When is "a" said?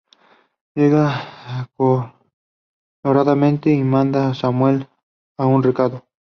4.29-4.33, 5.37-5.45